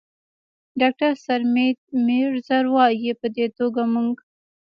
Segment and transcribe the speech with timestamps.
[0.81, 4.15] ډاکتر سرمید میزیر، وايي: "په دې توګه موږ